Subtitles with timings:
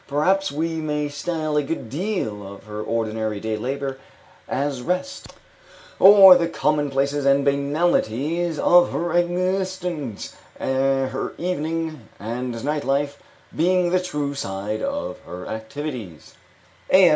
[0.07, 3.99] Perhaps we may style a good deal of her ordinary day labor
[4.49, 5.27] as rest,
[5.99, 13.21] or the commonplaces and banalities of her existence, her evening and night life
[13.55, 16.33] being the true side of her activities"
[16.89, 17.09] (A.